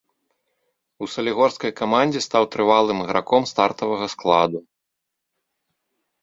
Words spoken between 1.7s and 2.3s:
камандзе